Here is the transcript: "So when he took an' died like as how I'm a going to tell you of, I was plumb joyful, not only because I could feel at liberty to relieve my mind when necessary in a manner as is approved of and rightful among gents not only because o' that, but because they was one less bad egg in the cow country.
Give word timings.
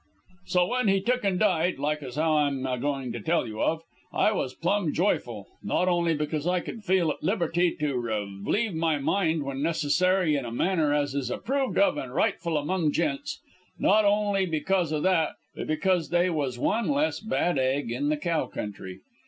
"So 0.47 0.65
when 0.65 0.87
he 0.87 0.99
took 0.99 1.23
an' 1.23 1.37
died 1.37 1.77
like 1.77 2.01
as 2.01 2.15
how 2.15 2.35
I'm 2.37 2.65
a 2.65 2.79
going 2.79 3.11
to 3.11 3.19
tell 3.19 3.45
you 3.45 3.61
of, 3.61 3.83
I 4.11 4.31
was 4.31 4.55
plumb 4.55 4.93
joyful, 4.95 5.45
not 5.61 5.87
only 5.87 6.15
because 6.15 6.47
I 6.47 6.59
could 6.59 6.83
feel 6.83 7.11
at 7.11 7.21
liberty 7.21 7.75
to 7.81 7.99
relieve 7.99 8.73
my 8.73 8.97
mind 8.97 9.43
when 9.43 9.61
necessary 9.61 10.35
in 10.35 10.43
a 10.43 10.51
manner 10.51 10.91
as 10.91 11.13
is 11.13 11.29
approved 11.29 11.77
of 11.77 11.97
and 11.99 12.15
rightful 12.15 12.57
among 12.57 12.91
gents 12.93 13.41
not 13.77 14.03
only 14.03 14.47
because 14.47 14.91
o' 14.91 15.01
that, 15.01 15.33
but 15.55 15.67
because 15.67 16.09
they 16.09 16.31
was 16.31 16.57
one 16.57 16.87
less 16.87 17.19
bad 17.19 17.59
egg 17.59 17.91
in 17.91 18.09
the 18.09 18.17
cow 18.17 18.47
country. 18.47 19.01